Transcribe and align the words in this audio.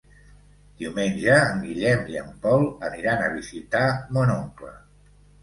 Diumenge 0.77 1.35
en 1.49 1.61
Guillem 1.65 2.07
i 2.13 2.17
en 2.23 2.31
Pol 2.47 2.65
aniran 2.91 3.23
a 3.27 3.29
visitar 3.35 3.85
mon 4.19 4.35
oncle. 4.41 4.75